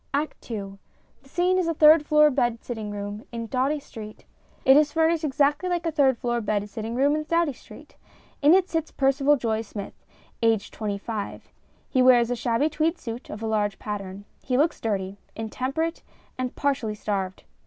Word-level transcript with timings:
]ACT 0.15 0.49
II 0.49 0.79
The 1.21 1.29
scene 1.29 1.59
is 1.59 1.67
a 1.67 1.75
third 1.75 2.03
floor 2.07 2.31
bed 2.31 2.63
sitting 2.63 2.89
room 2.89 3.23
in 3.31 3.45
Doughty 3.45 3.79
Street. 3.79 4.25
It 4.65 4.75
is 4.75 4.91
furnished 4.91 5.23
exactly 5.23 5.69
like 5.69 5.85
a 5.85 5.91
third 5.91 6.17
floor 6.17 6.41
bed 6.41 6.67
sitting 6.71 6.95
room 6.95 7.15
in 7.15 7.25
Doughty 7.25 7.53
Street. 7.53 7.97
In 8.41 8.55
it 8.55 8.67
sits 8.67 8.89
Percival 8.89 9.35
Joye 9.37 9.61
Smith, 9.61 9.93
aged 10.41 10.73
twenty 10.73 10.97
five. 10.97 11.51
He 11.87 12.01
wears 12.01 12.31
a 12.31 12.35
shabby 12.35 12.67
tweed 12.67 12.97
suit 12.97 13.25
oj 13.25 13.43
a 13.43 13.45
large 13.45 13.77
pattern. 13.77 14.25
He 14.43 14.57
looks 14.57 14.81
dirty, 14.81 15.19
in 15.35 15.51
temperate 15.51 16.01
and 16.35 16.55
partially 16.55 16.95
starved. 16.95 17.43